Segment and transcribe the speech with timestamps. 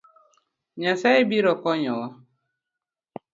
[0.79, 2.07] Nyasaye biro konyowa